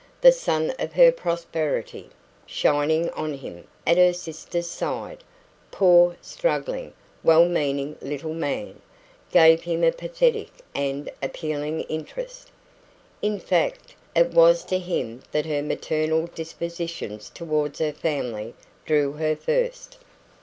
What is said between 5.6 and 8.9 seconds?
poor, struggling, well meaning little man!